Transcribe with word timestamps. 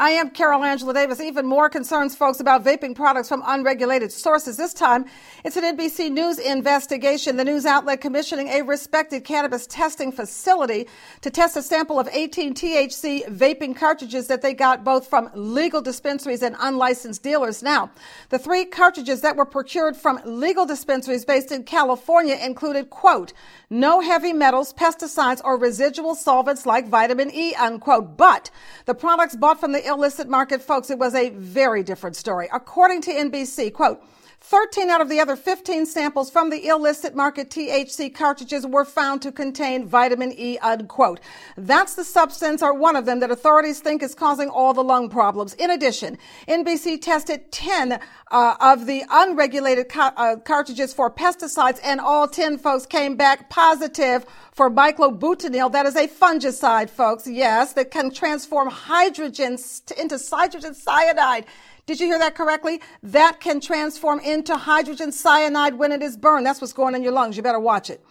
I 0.00 0.10
am 0.10 0.30
Carol 0.30 0.64
Angela 0.64 0.94
Davis. 0.94 1.20
Even 1.20 1.46
more 1.46 1.68
concerns, 1.68 2.16
folks, 2.16 2.40
about 2.40 2.64
vaping 2.64 2.96
products 2.96 3.28
from 3.28 3.42
unregulated 3.46 4.10
sources. 4.10 4.56
This 4.56 4.74
time, 4.74 5.04
it's 5.44 5.56
an 5.56 5.76
NBC 5.76 6.10
News 6.10 6.38
investigation. 6.40 7.36
The 7.36 7.44
news 7.44 7.66
outlet 7.66 8.00
commissioning 8.00 8.48
a 8.48 8.62
respected 8.62 9.24
cannabis 9.24 9.64
testing 9.66 10.10
facility 10.10 10.88
to 11.20 11.30
test 11.30 11.56
a 11.56 11.62
sample 11.62 12.00
of 12.00 12.08
18 12.10 12.54
THC 12.54 13.28
vaping 13.28 13.76
cartridges 13.76 14.26
that 14.26 14.42
they 14.42 14.54
got 14.54 14.82
both 14.82 15.06
from 15.06 15.30
legal 15.34 15.80
dispensaries 15.80 16.42
and 16.42 16.56
unlicensed 16.58 17.22
dealers. 17.22 17.62
Now, 17.62 17.92
the 18.30 18.40
three 18.40 18.64
cartridges 18.64 19.20
that 19.20 19.36
were 19.36 19.46
procured 19.46 19.96
from 19.96 20.20
legal 20.24 20.66
dispensaries 20.66 21.24
based 21.24 21.52
in 21.52 21.62
California 21.62 22.36
included, 22.42 22.90
quote, 22.90 23.32
no 23.70 24.00
heavy 24.00 24.32
metals, 24.32 24.74
pesticides, 24.74 25.40
or 25.44 25.56
residual 25.56 26.14
solvents 26.14 26.66
like 26.66 26.88
vitamin 26.88 27.30
E, 27.32 27.54
unquote. 27.54 28.16
But 28.16 28.50
the 28.84 28.94
products 28.94 29.36
bought 29.36 29.60
from 29.60 29.72
the 29.72 29.81
illicit 29.86 30.28
market, 30.28 30.62
folks, 30.62 30.90
it 30.90 30.98
was 30.98 31.14
a 31.14 31.30
very 31.30 31.82
different 31.82 32.16
story. 32.16 32.48
According 32.52 33.02
to 33.02 33.12
NBC, 33.12 33.72
quote, 33.72 34.02
13 34.44 34.90
out 34.90 35.00
of 35.00 35.08
the 35.08 35.20
other 35.20 35.36
15 35.36 35.86
samples 35.86 36.28
from 36.28 36.50
the 36.50 36.66
illicit 36.66 37.14
market 37.14 37.48
THC 37.48 38.12
cartridges 38.12 38.66
were 38.66 38.84
found 38.84 39.22
to 39.22 39.30
contain 39.30 39.86
vitamin 39.86 40.32
E, 40.36 40.58
unquote. 40.58 41.20
That's 41.56 41.94
the 41.94 42.02
substance 42.02 42.60
or 42.60 42.74
one 42.74 42.96
of 42.96 43.06
them 43.06 43.20
that 43.20 43.30
authorities 43.30 43.78
think 43.78 44.02
is 44.02 44.16
causing 44.16 44.48
all 44.48 44.74
the 44.74 44.82
lung 44.82 45.08
problems. 45.08 45.54
In 45.54 45.70
addition, 45.70 46.18
NBC 46.48 47.00
tested 47.00 47.52
10 47.52 48.00
uh, 48.32 48.54
of 48.60 48.86
the 48.86 49.04
unregulated 49.10 49.88
ca- 49.88 50.12
uh, 50.16 50.36
cartridges 50.36 50.92
for 50.92 51.08
pesticides 51.08 51.78
and 51.84 52.00
all 52.00 52.26
10 52.26 52.58
folks 52.58 52.84
came 52.84 53.14
back 53.14 53.48
positive 53.48 54.26
for 54.50 54.68
myclophenol. 54.70 55.70
That 55.70 55.86
is 55.86 55.94
a 55.94 56.08
fungicide, 56.08 56.90
folks. 56.90 57.28
Yes, 57.28 57.74
that 57.74 57.92
can 57.92 58.10
transform 58.10 58.68
hydrogen 58.68 59.56
into 59.96 60.18
hydrogen 60.18 60.74
cyanide. 60.74 61.46
Did 61.84 61.98
you 61.98 62.06
hear 62.06 62.18
that 62.20 62.36
correctly? 62.36 62.80
That 63.02 63.40
can 63.40 63.60
transform 63.60 64.20
into 64.20 64.56
hydrogen 64.56 65.10
cyanide 65.10 65.74
when 65.74 65.90
it 65.90 66.00
is 66.00 66.16
burned. 66.16 66.46
That's 66.46 66.60
what's 66.60 66.72
going 66.72 66.94
in 66.94 67.02
your 67.02 67.10
lungs. 67.10 67.36
You 67.36 67.42
better 67.42 67.58
watch 67.58 67.90
it. 67.90 68.04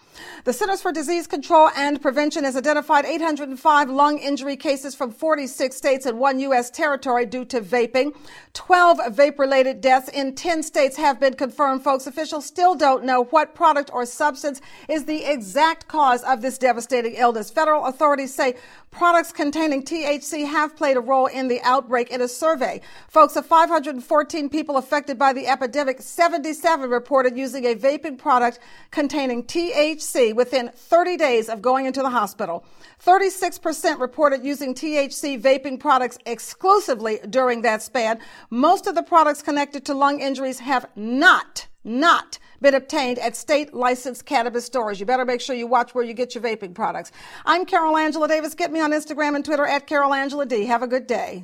The 0.43 0.51
Centers 0.51 0.81
for 0.81 0.91
Disease 0.91 1.25
Control 1.25 1.69
and 1.77 2.01
Prevention 2.01 2.43
has 2.43 2.57
identified 2.57 3.05
805 3.05 3.89
lung 3.89 4.17
injury 4.17 4.57
cases 4.57 4.93
from 4.93 5.09
46 5.09 5.73
states 5.73 6.05
and 6.05 6.19
one 6.19 6.41
U.S. 6.41 6.69
territory 6.69 7.25
due 7.25 7.45
to 7.45 7.61
vaping. 7.61 8.13
12 8.53 8.97
vape 9.15 9.39
related 9.39 9.79
deaths 9.79 10.09
in 10.09 10.35
10 10.35 10.63
states 10.63 10.97
have 10.97 11.17
been 11.21 11.35
confirmed, 11.35 11.81
folks. 11.81 12.07
Officials 12.07 12.45
still 12.45 12.75
don't 12.75 13.05
know 13.05 13.23
what 13.25 13.55
product 13.55 13.89
or 13.93 14.05
substance 14.05 14.59
is 14.89 15.05
the 15.05 15.23
exact 15.23 15.87
cause 15.87 16.23
of 16.23 16.41
this 16.41 16.57
devastating 16.57 17.13
illness. 17.13 17.49
Federal 17.49 17.85
authorities 17.85 18.35
say 18.35 18.55
products 18.91 19.31
containing 19.31 19.83
THC 19.83 20.45
have 20.45 20.75
played 20.75 20.97
a 20.97 20.99
role 20.99 21.25
in 21.25 21.47
the 21.47 21.61
outbreak 21.61 22.11
in 22.11 22.21
a 22.21 22.27
survey. 22.27 22.81
Folks, 23.07 23.35
of 23.35 23.45
514 23.45 24.49
people 24.49 24.77
affected 24.77 25.17
by 25.17 25.33
the 25.33 25.47
epidemic, 25.47 26.01
77 26.01 26.89
reported 26.89 27.37
using 27.37 27.65
a 27.65 27.75
vaping 27.75 28.17
product 28.17 28.59
containing 28.91 29.43
THC 29.43 30.35
within 30.35 30.69
30 30.75 31.17
days 31.17 31.49
of 31.49 31.61
going 31.61 31.85
into 31.85 32.01
the 32.01 32.09
hospital. 32.09 32.65
36% 33.03 33.99
reported 33.99 34.43
using 34.43 34.75
THC 34.75 35.41
vaping 35.41 35.79
products 35.79 36.17
exclusively 36.25 37.19
during 37.29 37.61
that 37.61 37.81
span. 37.81 38.19
Most 38.49 38.87
of 38.87 38.95
the 38.95 39.03
products 39.03 39.41
connected 39.41 39.85
to 39.85 39.93
lung 39.93 40.19
injuries 40.19 40.59
have 40.59 40.85
not, 40.95 41.67
not 41.83 42.37
been 42.61 42.75
obtained 42.75 43.19
at 43.19 43.35
state 43.35 43.73
licensed 43.73 44.25
cannabis 44.25 44.65
stores. 44.65 44.99
You 44.99 45.05
better 45.05 45.25
make 45.25 45.41
sure 45.41 45.55
you 45.55 45.67
watch 45.67 45.93
where 45.93 46.03
you 46.03 46.13
get 46.13 46.35
your 46.35 46.43
vaping 46.43 46.73
products. 46.73 47.11
I'm 47.45 47.65
Carol 47.65 47.97
Angela 47.97 48.27
Davis. 48.27 48.53
Get 48.53 48.71
me 48.71 48.79
on 48.79 48.91
Instagram 48.91 49.35
and 49.35 49.43
Twitter 49.43 49.65
at 49.65 49.87
Carol 49.87 50.13
Angela 50.13 50.45
D. 50.45 50.65
Have 50.65 50.83
a 50.83 50.87
good 50.87 51.07
day. 51.07 51.43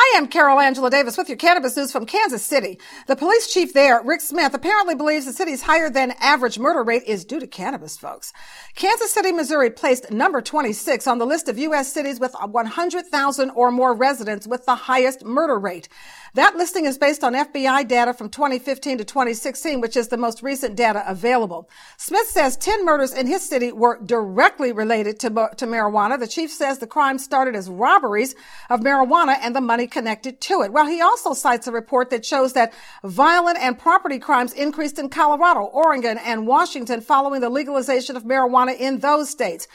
I 0.00 0.14
am 0.16 0.28
Carol 0.28 0.60
Angela 0.60 0.90
Davis 0.90 1.18
with 1.18 1.28
your 1.28 1.36
cannabis 1.36 1.76
news 1.76 1.90
from 1.90 2.06
Kansas 2.06 2.44
City. 2.44 2.78
The 3.08 3.16
police 3.16 3.52
chief 3.52 3.74
there, 3.74 4.00
Rick 4.00 4.20
Smith, 4.20 4.54
apparently 4.54 4.94
believes 4.94 5.26
the 5.26 5.32
city's 5.32 5.62
higher 5.62 5.90
than 5.90 6.14
average 6.20 6.56
murder 6.56 6.84
rate 6.84 7.02
is 7.02 7.24
due 7.24 7.40
to 7.40 7.48
cannabis, 7.48 7.96
folks. 7.96 8.32
Kansas 8.76 9.12
City, 9.12 9.32
Missouri 9.32 9.70
placed 9.70 10.12
number 10.12 10.40
26 10.40 11.08
on 11.08 11.18
the 11.18 11.26
list 11.26 11.48
of 11.48 11.58
U.S. 11.58 11.92
cities 11.92 12.20
with 12.20 12.32
100,000 12.40 13.50
or 13.50 13.72
more 13.72 13.92
residents 13.92 14.46
with 14.46 14.66
the 14.66 14.76
highest 14.76 15.24
murder 15.24 15.58
rate. 15.58 15.88
That 16.34 16.54
listing 16.54 16.84
is 16.84 16.96
based 16.96 17.24
on 17.24 17.34
FBI 17.34 17.88
data 17.88 18.14
from 18.14 18.28
2015 18.28 18.98
to 18.98 19.04
2016, 19.04 19.80
which 19.80 19.96
is 19.96 20.06
the 20.06 20.16
most 20.16 20.44
recent 20.44 20.76
data 20.76 21.02
available. 21.08 21.68
Smith 21.96 22.28
says 22.28 22.56
10 22.58 22.84
murders 22.84 23.12
in 23.12 23.26
his 23.26 23.48
city 23.48 23.72
were 23.72 23.98
directly 24.04 24.70
related 24.70 25.18
to, 25.20 25.28
to 25.28 25.66
marijuana. 25.66 26.20
The 26.20 26.28
chief 26.28 26.52
says 26.52 26.78
the 26.78 26.86
crime 26.86 27.18
started 27.18 27.56
as 27.56 27.68
robberies 27.68 28.36
of 28.70 28.80
marijuana 28.80 29.36
and 29.40 29.56
the 29.56 29.60
money 29.60 29.87
connected 29.88 30.40
to 30.42 30.62
it. 30.62 30.72
Well, 30.72 30.86
he 30.86 31.00
also 31.00 31.34
cites 31.34 31.66
a 31.66 31.72
report 31.72 32.10
that 32.10 32.24
shows 32.24 32.52
that 32.52 32.72
violent 33.02 33.58
and 33.58 33.78
property 33.78 34.18
crimes 34.18 34.52
increased 34.52 34.98
in 34.98 35.08
Colorado, 35.08 35.60
Oregon, 35.60 36.18
and 36.18 36.46
Washington 36.46 37.00
following 37.00 37.40
the 37.40 37.50
legalization 37.50 38.16
of 38.16 38.24
marijuana 38.24 38.78
in 38.78 38.98
those 39.00 39.30
states. 39.30 39.66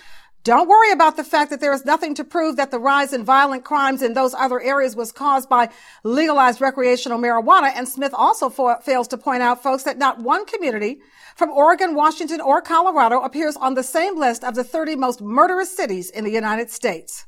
Don't 0.43 0.67
worry 0.67 0.91
about 0.91 1.15
the 1.15 1.23
fact 1.23 1.51
that 1.51 1.61
there 1.61 1.71
is 1.71 1.85
nothing 1.85 2.13
to 2.15 2.23
prove 2.25 2.57
that 2.57 2.69
the 2.69 2.79
rise 2.79 3.13
in 3.13 3.23
violent 3.23 3.63
crimes 3.63 4.01
in 4.01 4.13
those 4.13 4.33
other 4.33 4.59
areas 4.59 4.93
was 4.93 5.13
caused 5.13 5.47
by 5.47 5.69
legalized 6.03 6.59
recreational 6.59 7.17
marijuana. 7.17 7.71
And 7.73 7.87
Smith 7.87 8.13
also 8.13 8.49
fa- 8.49 8.79
fails 8.83 9.07
to 9.09 9.17
point 9.17 9.41
out, 9.41 9.63
folks, 9.63 9.83
that 9.83 9.97
not 9.97 10.19
one 10.19 10.45
community 10.45 10.99
from 11.37 11.49
Oregon, 11.49 11.95
Washington, 11.95 12.41
or 12.41 12.61
Colorado 12.61 13.21
appears 13.21 13.55
on 13.55 13.75
the 13.75 13.83
same 13.83 14.19
list 14.19 14.43
of 14.43 14.55
the 14.55 14.65
30 14.65 14.97
most 14.97 15.21
murderous 15.21 15.75
cities 15.75 16.09
in 16.09 16.25
the 16.25 16.31
United 16.31 16.69
States. 16.69 17.25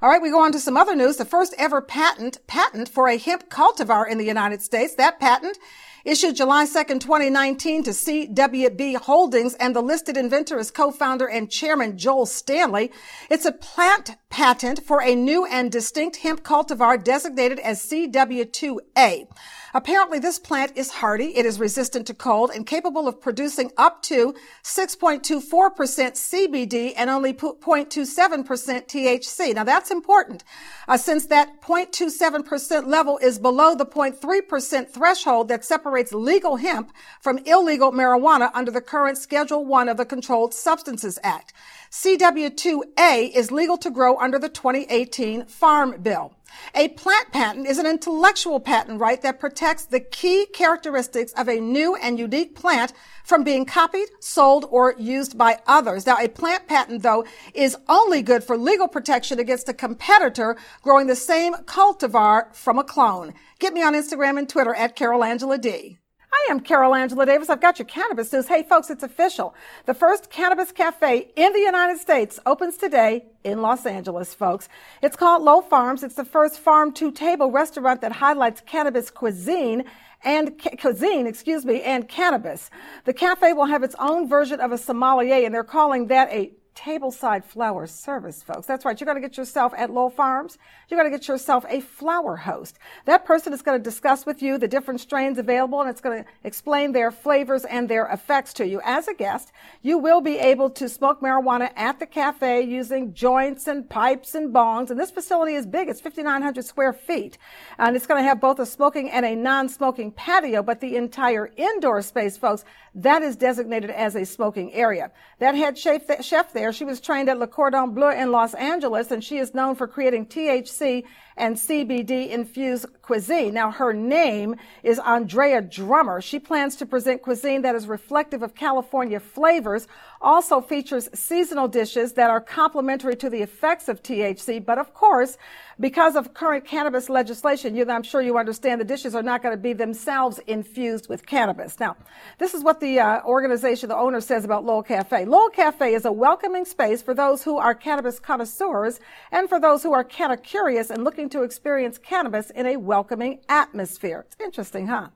All 0.00 0.08
right, 0.08 0.22
we 0.22 0.30
go 0.30 0.40
on 0.40 0.52
to 0.52 0.60
some 0.60 0.76
other 0.76 0.94
news. 0.94 1.16
The 1.16 1.24
first 1.24 1.56
ever 1.58 1.82
patent, 1.82 2.38
patent 2.46 2.88
for 2.88 3.08
a 3.08 3.16
hemp 3.16 3.50
cultivar 3.50 4.08
in 4.08 4.16
the 4.16 4.24
United 4.24 4.62
States. 4.62 4.94
That 4.94 5.18
patent 5.18 5.58
issued 6.04 6.36
July 6.36 6.64
2nd, 6.64 7.00
2019 7.00 7.82
to 7.84 7.90
CWB 7.90 8.96
Holdings 8.96 9.54
and 9.54 9.74
the 9.74 9.80
listed 9.80 10.16
inventor 10.16 10.58
is 10.58 10.70
co-founder 10.70 11.28
and 11.28 11.50
chairman 11.50 11.98
Joel 11.98 12.26
Stanley. 12.26 12.90
It's 13.30 13.44
a 13.44 13.52
plant 13.52 14.16
patent 14.30 14.84
for 14.84 15.02
a 15.02 15.14
new 15.14 15.46
and 15.46 15.72
distinct 15.72 16.18
hemp 16.18 16.42
cultivar 16.42 17.02
designated 17.02 17.58
as 17.60 17.84
CW2A. 17.86 19.26
Apparently, 19.74 20.18
this 20.18 20.38
plant 20.38 20.72
is 20.76 20.90
hardy, 20.90 21.36
it 21.36 21.44
is 21.44 21.60
resistant 21.60 22.06
to 22.06 22.14
cold, 22.14 22.50
and 22.54 22.66
capable 22.66 23.06
of 23.06 23.20
producing 23.20 23.70
up 23.76 24.02
to 24.02 24.34
6.24% 24.64 25.50
CBD 25.52 26.94
and 26.96 27.10
only 27.10 27.34
0.27% 27.34 28.46
THC. 28.46 29.54
Now, 29.54 29.64
that's 29.64 29.90
important 29.90 30.42
uh, 30.86 30.96
since 30.96 31.26
that 31.26 31.60
0.27% 31.60 32.86
level 32.86 33.18
is 33.18 33.38
below 33.38 33.74
the 33.74 33.86
0.3% 33.86 34.88
threshold 34.88 35.48
that 35.48 35.64
separates 35.64 35.87
legal 36.12 36.56
hemp 36.56 36.92
from 37.20 37.38
illegal 37.38 37.92
marijuana 37.92 38.50
under 38.54 38.70
the 38.70 38.80
current 38.80 39.18
Schedule 39.18 39.64
1 39.64 39.88
of 39.88 39.96
the 39.96 40.04
Controlled 40.04 40.54
Substances 40.54 41.18
Act. 41.22 41.52
CW2A 41.90 43.34
is 43.34 43.50
legal 43.50 43.76
to 43.78 43.90
grow 43.90 44.16
under 44.18 44.38
the 44.38 44.48
2018 44.48 45.46
Farm 45.46 46.00
Bill. 46.02 46.34
A 46.74 46.88
plant 46.88 47.32
patent 47.32 47.66
is 47.66 47.78
an 47.78 47.86
intellectual 47.86 48.60
patent 48.60 49.00
right 49.00 49.20
that 49.22 49.40
protects 49.40 49.84
the 49.84 50.00
key 50.00 50.46
characteristics 50.46 51.32
of 51.32 51.48
a 51.48 51.60
new 51.60 51.96
and 51.96 52.18
unique 52.18 52.54
plant 52.54 52.92
from 53.24 53.44
being 53.44 53.64
copied, 53.64 54.08
sold, 54.20 54.64
or 54.70 54.94
used 54.98 55.36
by 55.36 55.58
others. 55.66 56.06
Now, 56.06 56.16
a 56.18 56.28
plant 56.28 56.66
patent, 56.66 57.02
though, 57.02 57.24
is 57.54 57.76
only 57.88 58.22
good 58.22 58.44
for 58.44 58.56
legal 58.56 58.88
protection 58.88 59.38
against 59.38 59.68
a 59.68 59.74
competitor 59.74 60.56
growing 60.82 61.06
the 61.06 61.16
same 61.16 61.54
cultivar 61.54 62.54
from 62.54 62.78
a 62.78 62.84
clone. 62.84 63.34
Get 63.58 63.72
me 63.72 63.82
on 63.82 63.94
Instagram 63.94 64.38
and 64.38 64.48
Twitter 64.48 64.74
at 64.74 64.96
Carol 64.96 65.24
Angela 65.24 65.58
D. 65.58 65.98
I 66.32 66.50
am 66.50 66.60
Carol 66.60 66.94
Angela 66.94 67.24
Davis. 67.26 67.48
I've 67.48 67.60
got 67.60 67.78
your 67.78 67.86
cannabis 67.86 68.32
news. 68.32 68.48
Hey, 68.48 68.62
folks, 68.62 68.90
it's 68.90 69.02
official. 69.02 69.54
The 69.86 69.94
first 69.94 70.30
cannabis 70.30 70.72
cafe 70.72 71.30
in 71.36 71.52
the 71.52 71.60
United 71.60 71.98
States 71.98 72.38
opens 72.44 72.76
today 72.76 73.26
in 73.44 73.62
Los 73.62 73.86
Angeles, 73.86 74.34
folks. 74.34 74.68
It's 75.02 75.16
called 75.16 75.42
Lowell 75.42 75.62
Farms. 75.62 76.02
It's 76.02 76.16
the 76.16 76.24
first 76.24 76.58
farm 76.58 76.92
to 76.94 77.10
table 77.10 77.50
restaurant 77.50 78.02
that 78.02 78.12
highlights 78.12 78.62
cannabis 78.66 79.10
cuisine 79.10 79.84
and 80.24 80.60
cuisine, 80.80 81.26
excuse 81.26 81.64
me, 81.64 81.82
and 81.82 82.08
cannabis. 82.08 82.70
The 83.04 83.14
cafe 83.14 83.52
will 83.52 83.66
have 83.66 83.82
its 83.82 83.94
own 83.98 84.28
version 84.28 84.60
of 84.60 84.72
a 84.72 84.78
sommelier, 84.78 85.44
and 85.46 85.54
they're 85.54 85.64
calling 85.64 86.08
that 86.08 86.30
a 86.30 86.50
tableside 86.78 87.44
flower 87.44 87.86
service, 87.86 88.42
folks. 88.42 88.66
That's 88.66 88.84
right. 88.84 88.98
You're 88.98 89.06
going 89.06 89.20
to 89.20 89.28
get 89.28 89.36
yourself 89.36 89.72
at 89.76 89.90
Lowell 89.90 90.10
Farms. 90.10 90.58
You're 90.88 91.00
going 91.00 91.10
to 91.10 91.18
get 91.18 91.26
yourself 91.26 91.64
a 91.68 91.80
flower 91.80 92.36
host. 92.36 92.78
That 93.04 93.24
person 93.24 93.52
is 93.52 93.62
going 93.62 93.78
to 93.78 93.82
discuss 93.82 94.24
with 94.24 94.42
you 94.42 94.58
the 94.58 94.68
different 94.68 95.00
strains 95.00 95.38
available 95.38 95.80
and 95.80 95.90
it's 95.90 96.00
going 96.00 96.22
to 96.22 96.30
explain 96.44 96.92
their 96.92 97.10
flavors 97.10 97.64
and 97.64 97.88
their 97.88 98.06
effects 98.06 98.52
to 98.54 98.66
you. 98.66 98.80
As 98.84 99.08
a 99.08 99.14
guest, 99.14 99.50
you 99.82 99.98
will 99.98 100.20
be 100.20 100.38
able 100.38 100.70
to 100.70 100.88
smoke 100.88 101.20
marijuana 101.20 101.70
at 101.74 101.98
the 101.98 102.06
cafe 102.06 102.62
using 102.62 103.12
joints 103.12 103.66
and 103.66 103.88
pipes 103.88 104.36
and 104.36 104.54
bongs. 104.54 104.90
And 104.90 105.00
this 105.00 105.10
facility 105.10 105.54
is 105.54 105.66
big. 105.66 105.88
It's 105.88 106.00
5,900 106.00 106.64
square 106.64 106.92
feet. 106.92 107.38
And 107.78 107.96
it's 107.96 108.06
going 108.06 108.22
to 108.22 108.28
have 108.28 108.40
both 108.40 108.60
a 108.60 108.66
smoking 108.66 109.10
and 109.10 109.26
a 109.26 109.34
non-smoking 109.34 110.12
patio, 110.12 110.62
but 110.62 110.80
the 110.80 110.96
entire 110.96 111.50
indoor 111.56 112.02
space, 112.02 112.36
folks, 112.36 112.64
that 112.94 113.22
is 113.22 113.36
designated 113.36 113.90
as 113.90 114.14
a 114.14 114.24
smoking 114.24 114.72
area. 114.72 115.10
That 115.38 115.54
head 115.54 115.78
chef 115.78 116.52
there, 116.52 116.67
she 116.72 116.84
was 116.84 117.00
trained 117.00 117.28
at 117.28 117.38
Le 117.38 117.46
Cordon 117.46 117.90
Bleu 117.90 118.10
in 118.10 118.30
Los 118.30 118.54
Angeles, 118.54 119.10
and 119.10 119.22
she 119.22 119.38
is 119.38 119.54
known 119.54 119.74
for 119.74 119.86
creating 119.86 120.26
THC 120.26 121.04
and 121.36 121.56
CBD 121.56 122.30
infused 122.30 122.86
cuisine. 123.02 123.54
Now, 123.54 123.70
her 123.70 123.92
name 123.92 124.56
is 124.82 124.98
Andrea 124.98 125.62
Drummer. 125.62 126.20
She 126.20 126.38
plans 126.38 126.76
to 126.76 126.86
present 126.86 127.22
cuisine 127.22 127.62
that 127.62 127.74
is 127.74 127.86
reflective 127.86 128.42
of 128.42 128.54
California 128.54 129.20
flavors, 129.20 129.86
also 130.20 130.60
features 130.60 131.08
seasonal 131.14 131.68
dishes 131.68 132.12
that 132.14 132.30
are 132.30 132.40
complementary 132.40 133.16
to 133.16 133.30
the 133.30 133.42
effects 133.42 133.88
of 133.88 134.02
THC, 134.02 134.64
but 134.64 134.78
of 134.78 134.92
course, 134.94 135.36
because 135.80 136.16
of 136.16 136.34
current 136.34 136.64
cannabis 136.64 137.08
legislation, 137.08 137.76
you, 137.76 137.88
I'm 137.88 138.02
sure 138.02 138.20
you 138.20 138.36
understand 138.36 138.80
the 138.80 138.84
dishes 138.84 139.14
are 139.14 139.22
not 139.22 139.42
going 139.42 139.54
to 139.54 139.60
be 139.60 139.72
themselves 139.72 140.40
infused 140.46 141.08
with 141.08 141.24
cannabis. 141.24 141.78
Now, 141.78 141.96
this 142.38 142.54
is 142.54 142.64
what 142.64 142.80
the 142.80 142.98
uh, 142.98 143.22
organization, 143.22 143.88
the 143.88 143.96
owner 143.96 144.20
says 144.20 144.44
about 144.44 144.64
Lowell 144.64 144.82
Cafe. 144.82 145.24
Lowell 145.24 145.50
Cafe 145.50 145.94
is 145.94 146.04
a 146.04 146.12
welcoming 146.12 146.64
space 146.64 147.00
for 147.00 147.14
those 147.14 147.44
who 147.44 147.58
are 147.58 147.74
cannabis 147.74 148.18
connoisseurs 148.18 148.98
and 149.30 149.48
for 149.48 149.60
those 149.60 149.82
who 149.82 149.92
are 149.92 150.04
canna 150.04 150.36
curious 150.36 150.90
and 150.90 151.04
looking 151.04 151.28
to 151.28 151.42
experience 151.42 151.98
cannabis 151.98 152.50
in 152.50 152.66
a 152.66 152.76
welcoming 152.76 153.40
atmosphere. 153.48 154.24
It's 154.26 154.36
interesting, 154.40 154.88
huh? 154.88 155.08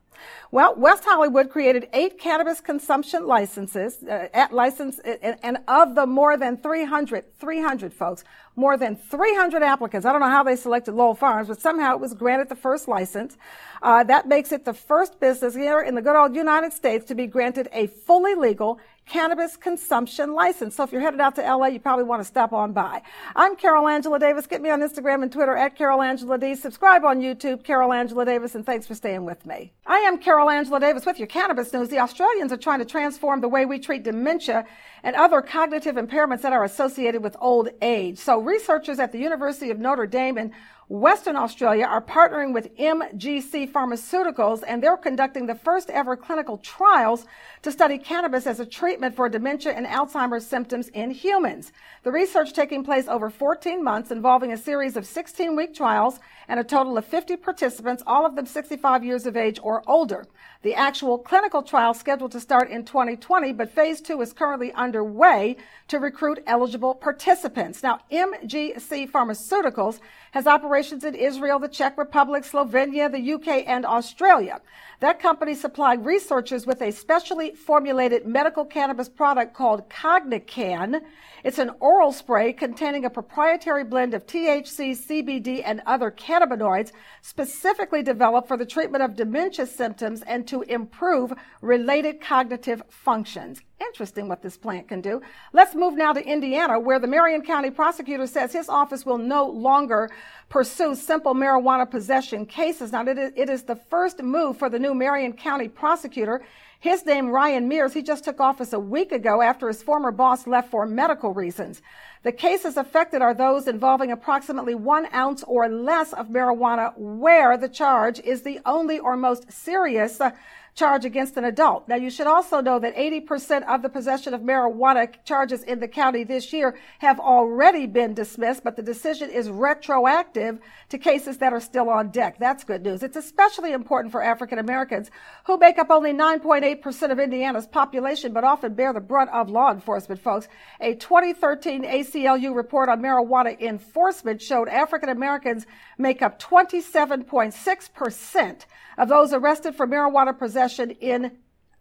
Well, 0.50 0.74
West 0.76 1.04
Hollywood 1.04 1.50
created 1.50 1.88
eight 1.92 2.18
cannabis 2.18 2.60
consumption 2.60 3.26
licenses, 3.26 4.02
uh, 4.02 4.28
at 4.34 4.52
license, 4.52 4.98
and, 4.98 5.36
and, 5.42 5.58
of 5.66 5.94
the 5.94 6.06
more 6.06 6.36
than 6.36 6.58
300, 6.58 7.38
300 7.38 7.92
folks, 7.92 8.24
more 8.54 8.76
than 8.76 8.96
300 8.96 9.62
applicants. 9.62 10.06
I 10.06 10.12
don't 10.12 10.20
know 10.20 10.28
how 10.28 10.42
they 10.42 10.56
selected 10.56 10.92
Lowell 10.92 11.14
Farms, 11.14 11.48
but 11.48 11.60
somehow 11.60 11.94
it 11.94 12.00
was 12.00 12.12
granted 12.14 12.48
the 12.48 12.56
first 12.56 12.86
license. 12.86 13.36
Uh, 13.82 14.04
that 14.04 14.28
makes 14.28 14.52
it 14.52 14.64
the 14.64 14.74
first 14.74 15.18
business 15.20 15.54
here 15.54 15.80
in 15.80 15.94
the 15.94 16.02
good 16.02 16.16
old 16.16 16.36
United 16.36 16.72
States 16.72 17.06
to 17.06 17.14
be 17.14 17.26
granted 17.26 17.68
a 17.72 17.86
fully 17.86 18.34
legal 18.34 18.78
cannabis 19.06 19.56
consumption 19.56 20.34
license. 20.34 20.76
So 20.76 20.84
if 20.84 20.93
you're 20.93 21.00
headed 21.00 21.20
out 21.20 21.34
to 21.37 21.43
LA, 21.43 21.66
you 21.66 21.81
probably 21.81 22.04
want 22.04 22.20
to 22.20 22.25
stop 22.25 22.52
on 22.52 22.72
by. 22.72 23.02
I'm 23.37 23.56
Carol 23.56 23.88
Angela 23.88 24.19
Davis. 24.19 24.46
Get 24.46 24.62
me 24.62 24.70
on 24.70 24.81
Instagram 24.81 25.22
and 25.22 25.31
Twitter 25.31 25.56
at 25.56 25.76
Carol 25.76 26.02
Angela 26.02 26.38
D. 26.38 26.54
Subscribe 26.54 27.04
on 27.04 27.20
YouTube, 27.20 27.64
Carol 27.64 27.93
Angela 27.93 28.25
Davis, 28.25 28.54
and 28.54 28.64
thanks 28.64 28.87
for 28.87 28.94
staying 28.94 29.25
with 29.25 29.44
me. 29.44 29.72
I 29.87 29.99
am 29.99 30.19
Carol 30.19 30.49
Angela 30.49 30.81
Davis 30.81 31.04
with 31.04 31.19
your 31.19 31.28
cannabis 31.28 31.72
news. 31.72 31.88
The 31.88 31.99
Australians 31.99 32.52
are 32.52 32.56
trying 32.56 32.78
to 32.78 32.84
transform 32.84 33.40
the 33.40 33.49
way 33.49 33.66
we 33.66 33.78
treat 33.78 34.02
dementia 34.02 34.64
and 35.02 35.16
other 35.16 35.43
cognitive 35.43 35.96
impairments 35.96 36.43
that 36.43 36.52
are 36.52 36.64
associated 36.64 37.22
with 37.22 37.37
old 37.40 37.69
age. 37.82 38.19
So 38.19 38.40
researchers 38.40 38.98
at 38.98 39.12
the 39.12 39.19
University 39.19 39.70
of 39.70 39.78
Notre 39.78 40.06
Dame 40.06 40.38
in 40.38 40.52
Western 40.92 41.36
Australia 41.36 41.86
are 41.86 42.02
partnering 42.02 42.52
with 42.52 42.76
MGC 42.76 43.72
Pharmaceuticals 43.72 44.62
and 44.66 44.82
they're 44.82 44.98
conducting 44.98 45.46
the 45.46 45.54
first 45.54 45.88
ever 45.88 46.18
clinical 46.18 46.58
trials 46.58 47.24
to 47.62 47.72
study 47.72 47.96
cannabis 47.96 48.46
as 48.46 48.60
a 48.60 48.66
treatment 48.66 49.16
for 49.16 49.26
dementia 49.30 49.72
and 49.72 49.86
Alzheimer's 49.86 50.46
symptoms 50.46 50.88
in 50.88 51.10
humans. 51.10 51.72
The 52.02 52.12
research 52.12 52.52
taking 52.52 52.84
place 52.84 53.08
over 53.08 53.30
14 53.30 53.82
months 53.82 54.10
involving 54.10 54.52
a 54.52 54.58
series 54.58 54.98
of 54.98 55.06
16 55.06 55.56
week 55.56 55.74
trials 55.74 56.20
and 56.46 56.60
a 56.60 56.64
total 56.64 56.98
of 56.98 57.06
50 57.06 57.36
participants, 57.36 58.02
all 58.06 58.26
of 58.26 58.36
them 58.36 58.44
65 58.44 59.02
years 59.02 59.24
of 59.24 59.34
age 59.34 59.58
or 59.62 59.82
older. 59.86 60.26
The 60.60 60.74
actual 60.74 61.16
clinical 61.16 61.62
trial 61.62 61.94
scheduled 61.94 62.32
to 62.32 62.40
start 62.40 62.68
in 62.70 62.84
2020, 62.84 63.54
but 63.54 63.70
phase 63.70 64.02
two 64.02 64.20
is 64.20 64.34
currently 64.34 64.72
underway 64.72 65.56
to 65.88 65.98
recruit 65.98 66.42
eligible 66.46 66.94
participants. 66.94 67.82
Now, 67.82 68.00
MGC 68.10 69.10
Pharmaceuticals 69.10 69.98
has 70.32 70.46
operations 70.82 71.05
in 71.05 71.14
Israel, 71.14 71.61
the 71.61 71.69
Czech 71.69 71.96
Republic, 71.96 72.43
Slovenia, 72.43 73.08
the 73.08 73.34
UK, 73.34 73.62
and 73.69 73.87
Australia. 73.87 74.61
That 74.99 75.20
company 75.20 75.55
supplied 75.55 76.05
researchers 76.05 76.67
with 76.67 76.82
a 76.82 76.90
specially 76.90 77.52
formulated 77.52 78.26
medical 78.26 78.64
cannabis 78.64 79.08
product 79.08 79.55
called 79.55 79.88
CogniCann. 79.88 81.02
It's 81.44 81.58
an 81.58 81.72
oral 81.80 82.12
spray 82.12 82.52
containing 82.52 83.04
a 83.04 83.10
proprietary 83.10 83.82
blend 83.82 84.14
of 84.14 84.26
THC, 84.26 84.96
CBD, 84.96 85.62
and 85.64 85.82
other 85.86 86.10
cannabinoids 86.10 86.92
specifically 87.20 88.02
developed 88.02 88.46
for 88.46 88.56
the 88.56 88.64
treatment 88.64 89.02
of 89.02 89.16
dementia 89.16 89.66
symptoms 89.66 90.22
and 90.22 90.46
to 90.46 90.62
improve 90.62 91.32
related 91.60 92.20
cognitive 92.20 92.82
functions. 92.88 93.60
Interesting 93.80 94.28
what 94.28 94.40
this 94.40 94.56
plant 94.56 94.86
can 94.86 95.00
do. 95.00 95.20
Let's 95.52 95.74
move 95.74 95.94
now 95.94 96.12
to 96.12 96.24
Indiana, 96.24 96.78
where 96.78 97.00
the 97.00 97.08
Marion 97.08 97.42
County 97.42 97.70
prosecutor 97.70 98.28
says 98.28 98.52
his 98.52 98.68
office 98.68 99.04
will 99.04 99.18
no 99.18 99.44
longer 99.44 100.10
pursue 100.48 100.94
simple 100.94 101.34
marijuana 101.34 101.90
possession 101.90 102.46
cases. 102.46 102.92
Now, 102.92 103.04
it 103.04 103.50
is 103.50 103.64
the 103.64 103.74
first 103.74 104.22
move 104.22 104.56
for 104.56 104.70
the 104.70 104.78
new 104.78 104.94
Marion 104.94 105.32
County 105.32 105.66
prosecutor. 105.66 106.44
His 106.82 107.06
name, 107.06 107.29
Ryan 107.29 107.69
Mears, 107.69 107.94
he 107.94 108.02
just 108.02 108.25
took 108.25 108.40
office 108.40 108.73
a 108.73 108.81
week 108.81 109.12
ago 109.12 109.40
after 109.40 109.69
his 109.69 109.84
former 109.84 110.11
boss 110.11 110.49
left 110.49 110.69
for 110.69 110.84
medical 110.84 111.32
reasons. 111.32 111.81
The 112.25 112.32
cases 112.32 112.76
affected 112.76 113.23
are 113.23 113.34
those 113.34 113.69
involving 113.69 114.11
approximately 114.11 114.75
one 114.75 115.06
ounce 115.14 115.44
or 115.44 115.69
less 115.69 116.12
of 116.12 116.26
marijuana, 116.26 116.93
where 116.96 117.56
the 117.56 117.69
charge 117.69 118.19
is 118.19 118.43
the 118.43 118.58
only 118.67 118.99
or 118.99 119.17
most 119.17 119.52
serious 119.52 120.20
uh, 120.20 120.32
charge 120.74 121.04
against 121.04 121.36
an 121.36 121.44
adult. 121.44 121.86
Now, 121.86 121.96
you 121.96 122.08
should 122.08 122.26
also 122.26 122.62
know 122.62 122.78
that 122.78 122.96
80% 122.96 123.64
of 123.64 123.82
the 123.82 123.90
possession 123.90 124.32
of 124.32 124.40
marijuana 124.40 125.12
charges 125.24 125.62
in 125.64 125.80
the 125.80 125.88
county 125.88 126.24
this 126.24 126.50
year 126.52 126.78
have 127.00 127.20
already 127.20 127.86
been 127.86 128.14
dismissed, 128.14 128.64
but 128.64 128.76
the 128.76 128.82
decision 128.82 129.28
is 129.28 129.50
retroactive 129.50 130.60
to 130.88 130.96
cases 130.96 131.36
that 131.38 131.52
are 131.52 131.60
still 131.60 131.90
on 131.90 132.08
deck. 132.08 132.38
That's 132.38 132.64
good 132.64 132.82
news. 132.82 133.02
It's 133.02 133.16
especially 133.16 133.72
important 133.72 134.12
for 134.12 134.22
African 134.22 134.58
Americans 134.58 135.10
who 135.44 135.58
make 135.58 135.78
up 135.78 135.90
only 135.90 136.14
9.8% 136.14 137.12
of 137.12 137.19
Indiana's 137.19 137.66
population, 137.66 138.32
but 138.32 138.44
often 138.44 138.72
bear 138.72 138.94
the 138.94 139.00
brunt 139.00 139.28
of 139.30 139.50
law 139.50 139.70
enforcement, 139.70 140.22
folks. 140.22 140.48
A 140.80 140.94
2013 140.94 141.84
ACLU 141.84 142.54
report 142.54 142.88
on 142.88 143.02
marijuana 143.02 143.60
enforcement 143.60 144.40
showed 144.40 144.69
African 144.69 145.10
Americans 145.10 145.66
make 145.98 146.22
up 146.22 146.40
27.6% 146.40 148.64
of 148.98 149.08
those 149.08 149.32
arrested 149.32 149.74
for 149.74 149.86
marijuana 149.86 150.38
possession 150.38 150.61
in 151.00 151.32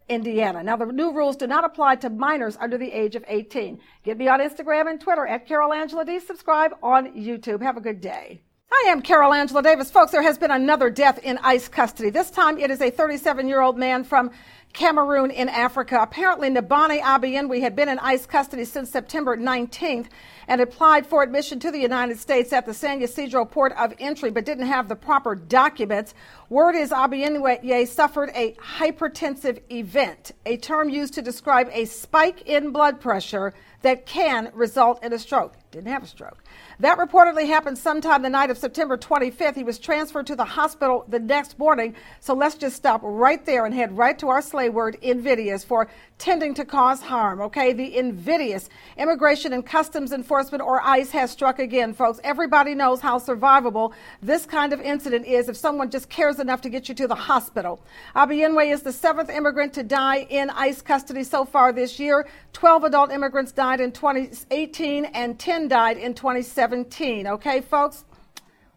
Indiana. 0.08 0.62
Now, 0.62 0.76
the 0.76 0.86
new 0.86 1.12
rules 1.12 1.36
do 1.36 1.46
not 1.46 1.64
apply 1.64 1.96
to 1.96 2.10
minors 2.10 2.56
under 2.60 2.76
the 2.76 2.92
age 2.92 3.16
of 3.16 3.24
18. 3.26 3.80
Get 4.04 4.18
me 4.18 4.28
on 4.28 4.40
Instagram 4.40 4.90
and 4.90 5.00
Twitter 5.00 5.26
at 5.26 5.46
Carol 5.46 5.72
Angela 5.72 6.04
D. 6.04 6.20
Subscribe 6.20 6.72
on 6.82 7.12
YouTube. 7.14 7.62
Have 7.62 7.76
a 7.76 7.80
good 7.80 8.00
day. 8.00 8.42
I 8.74 8.86
am 8.88 9.02
Carol 9.02 9.34
Angela 9.34 9.62
Davis. 9.62 9.90
Folks, 9.90 10.12
there 10.12 10.22
has 10.22 10.38
been 10.38 10.50
another 10.50 10.88
death 10.88 11.18
in 11.18 11.36
ICE 11.42 11.68
custody. 11.68 12.08
This 12.08 12.30
time 12.30 12.56
it 12.56 12.70
is 12.70 12.80
a 12.80 12.88
37 12.88 13.46
year 13.46 13.60
old 13.60 13.76
man 13.76 14.02
from 14.02 14.30
Cameroon 14.72 15.30
in 15.30 15.50
Africa. 15.50 15.98
Apparently, 16.00 16.48
Nebane 16.48 17.02
Abienwi 17.02 17.60
had 17.60 17.76
been 17.76 17.90
in 17.90 17.98
ICE 17.98 18.24
custody 18.24 18.64
since 18.64 18.88
September 18.88 19.36
19th 19.36 20.06
and 20.48 20.62
applied 20.62 21.06
for 21.06 21.22
admission 21.22 21.60
to 21.60 21.70
the 21.70 21.78
United 21.78 22.18
States 22.18 22.50
at 22.50 22.64
the 22.64 22.72
San 22.72 23.02
Ysidro 23.02 23.44
port 23.44 23.72
of 23.76 23.92
entry, 23.98 24.30
but 24.30 24.46
didn't 24.46 24.66
have 24.66 24.88
the 24.88 24.96
proper 24.96 25.34
documents. 25.34 26.14
Word 26.48 26.74
is 26.74 26.92
Abienwi 26.92 27.86
suffered 27.86 28.30
a 28.34 28.54
hypertensive 28.54 29.60
event, 29.70 30.32
a 30.46 30.56
term 30.56 30.88
used 30.88 31.12
to 31.14 31.22
describe 31.22 31.68
a 31.72 31.84
spike 31.84 32.48
in 32.48 32.72
blood 32.72 33.02
pressure 33.02 33.52
that 33.82 34.06
can 34.06 34.50
result 34.54 35.04
in 35.04 35.12
a 35.12 35.18
stroke. 35.18 35.56
Didn't 35.72 35.88
have 35.88 36.02
a 36.02 36.06
stroke. 36.06 36.44
That 36.80 36.98
reportedly 36.98 37.46
happened 37.46 37.78
sometime 37.78 38.20
the 38.20 38.28
night 38.28 38.50
of 38.50 38.58
September 38.58 38.98
25th. 38.98 39.54
He 39.54 39.64
was 39.64 39.78
transferred 39.78 40.26
to 40.26 40.36
the 40.36 40.44
hospital 40.44 41.06
the 41.08 41.18
next 41.18 41.58
morning. 41.58 41.96
So 42.20 42.34
let's 42.34 42.56
just 42.56 42.76
stop 42.76 43.00
right 43.02 43.42
there 43.46 43.64
and 43.64 43.74
head 43.74 43.96
right 43.96 44.18
to 44.18 44.28
our 44.28 44.42
slay 44.42 44.68
word, 44.68 44.98
invidious, 45.00 45.64
for 45.64 45.88
tending 46.18 46.52
to 46.54 46.66
cause 46.66 47.00
harm. 47.00 47.40
Okay, 47.40 47.72
the 47.72 47.96
invidious 47.96 48.68
Immigration 48.98 49.54
and 49.54 49.64
Customs 49.64 50.12
Enforcement 50.12 50.62
or 50.62 50.82
ICE 50.82 51.10
has 51.12 51.30
struck 51.30 51.58
again, 51.58 51.94
folks. 51.94 52.20
Everybody 52.22 52.74
knows 52.74 53.00
how 53.00 53.18
survivable 53.18 53.94
this 54.20 54.44
kind 54.44 54.74
of 54.74 54.80
incident 54.82 55.26
is 55.26 55.48
if 55.48 55.56
someone 55.56 55.90
just 55.90 56.10
cares 56.10 56.38
enough 56.38 56.60
to 56.60 56.68
get 56.68 56.86
you 56.90 56.94
to 56.96 57.08
the 57.08 57.14
hospital. 57.14 57.82
Abienwi 58.14 58.70
is 58.70 58.82
the 58.82 58.92
seventh 58.92 59.30
immigrant 59.30 59.72
to 59.72 59.82
die 59.82 60.26
in 60.28 60.50
ICE 60.50 60.82
custody 60.82 61.24
so 61.24 61.46
far 61.46 61.72
this 61.72 61.98
year. 61.98 62.28
12 62.52 62.84
adult 62.84 63.10
immigrants 63.10 63.52
died 63.52 63.80
in 63.80 63.90
2018 63.90 65.06
and 65.06 65.38
10 65.38 65.61
died 65.68 65.96
in 65.96 66.14
2017. 66.14 67.26
Okay, 67.26 67.60
folks? 67.60 68.04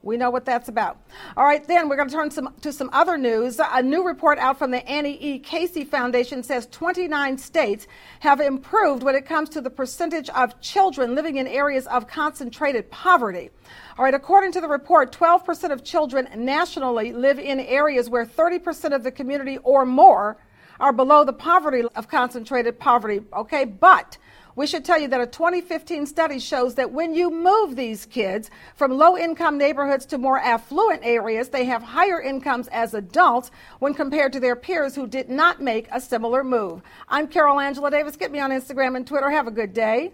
We 0.05 0.17
know 0.17 0.29
what 0.29 0.45
that's 0.45 0.69
about. 0.69 0.99
All 1.35 1.43
right, 1.43 1.67
then 1.67 1.89
we're 1.89 1.95
going 1.95 2.09
to 2.09 2.13
turn 2.13 2.29
some, 2.29 2.53
to 2.61 2.71
some 2.71 2.91
other 2.93 3.17
news. 3.17 3.59
A 3.59 3.81
new 3.81 4.05
report 4.05 4.37
out 4.37 4.59
from 4.59 4.69
the 4.69 4.87
Annie 4.87 5.17
E. 5.19 5.39
Casey 5.39 5.83
Foundation 5.83 6.43
says 6.43 6.67
29 6.67 7.39
states 7.39 7.87
have 8.19 8.39
improved 8.39 9.01
when 9.01 9.15
it 9.15 9.25
comes 9.25 9.49
to 9.49 9.61
the 9.61 9.71
percentage 9.71 10.29
of 10.29 10.61
children 10.61 11.15
living 11.15 11.37
in 11.37 11.47
areas 11.47 11.87
of 11.87 12.07
concentrated 12.07 12.91
poverty. 12.91 13.49
All 13.97 14.05
right, 14.05 14.13
according 14.13 14.51
to 14.51 14.61
the 14.61 14.67
report, 14.67 15.11
12% 15.11 15.71
of 15.71 15.83
children 15.83 16.29
nationally 16.35 17.11
live 17.11 17.39
in 17.39 17.59
areas 17.59 18.07
where 18.07 18.27
30% 18.27 18.93
of 18.93 19.01
the 19.01 19.11
community 19.11 19.57
or 19.63 19.87
more 19.87 20.37
are 20.79 20.93
below 20.93 21.23
the 21.23 21.33
poverty 21.33 21.83
of 21.95 22.07
concentrated 22.07 22.79
poverty. 22.79 23.21
Okay, 23.33 23.65
but 23.65 24.17
we 24.55 24.67
should 24.67 24.85
tell 24.85 24.99
you 24.99 25.09
that 25.09 25.19
a 25.19 25.27
2015 25.27 26.05
study 26.05 26.39
shows 26.39 26.75
that 26.75 26.91
when 26.91 27.13
you 27.13 27.29
move 27.29 27.75
these 27.75 28.05
kids 28.05 28.49
from 28.75 28.97
low 28.97 29.17
income 29.17 29.57
neighborhoods 29.57 30.05
to 30.07 30.17
more 30.17 30.39
affluent 30.39 31.01
areas, 31.03 31.49
they 31.49 31.65
have 31.65 31.83
higher 31.83 32.21
incomes 32.21 32.69
as 32.69 32.93
adults 32.93 33.51
when 33.79 33.93
compared 33.93 34.31
to 34.33 34.39
their 34.39 34.55
peers 34.55 34.95
who 34.95 35.07
did 35.07 35.29
not 35.29 35.61
make 35.61 35.87
a 35.91 35.99
similar 35.99 36.43
move. 36.43 36.81
I'm 37.09 37.27
Carol 37.27 37.59
Angela 37.59 37.91
Davis. 37.91 38.15
Get 38.15 38.31
me 38.31 38.39
on 38.39 38.51
Instagram 38.51 38.95
and 38.95 39.05
Twitter. 39.05 39.29
Have 39.29 39.47
a 39.47 39.51
good 39.51 39.73
day. 39.73 40.13